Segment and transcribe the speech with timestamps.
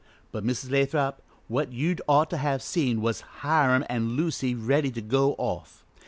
[0.31, 0.71] But, Mrs.
[0.71, 5.85] Lathrop, what you'd ought to have seen was Hiram and Lucy ready to go off.